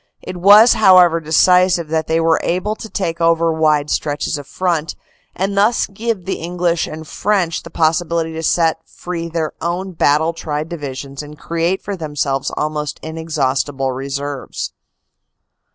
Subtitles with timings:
[0.23, 4.95] It was, however, decisive that they were able to take over wide stretches of front,
[5.35, 10.33] and thus give the English and French the possibility to set free their own battle
[10.33, 14.73] tried divisions and create for themselves almost inexhaustible reserves.